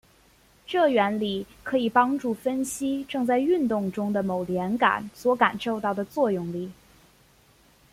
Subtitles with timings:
[0.65, 6.71] 这原理可以帮助分析正在运动中的某连杆所感受到的作用力。